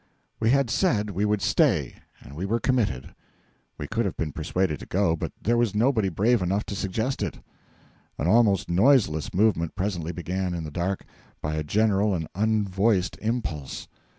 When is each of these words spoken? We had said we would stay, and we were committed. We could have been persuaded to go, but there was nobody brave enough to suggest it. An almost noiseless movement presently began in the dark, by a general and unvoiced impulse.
We 0.39 0.49
had 0.49 0.71
said 0.71 1.11
we 1.11 1.25
would 1.25 1.43
stay, 1.43 1.97
and 2.21 2.35
we 2.35 2.43
were 2.43 2.59
committed. 2.59 3.13
We 3.77 3.87
could 3.87 4.03
have 4.05 4.17
been 4.17 4.31
persuaded 4.31 4.79
to 4.79 4.87
go, 4.87 5.15
but 5.15 5.31
there 5.39 5.57
was 5.59 5.75
nobody 5.75 6.09
brave 6.09 6.41
enough 6.41 6.65
to 6.65 6.75
suggest 6.75 7.21
it. 7.21 7.37
An 8.17 8.25
almost 8.27 8.67
noiseless 8.67 9.31
movement 9.31 9.75
presently 9.75 10.11
began 10.11 10.55
in 10.55 10.63
the 10.63 10.71
dark, 10.71 11.05
by 11.39 11.53
a 11.53 11.63
general 11.63 12.15
and 12.15 12.27
unvoiced 12.33 13.15
impulse. 13.21 13.87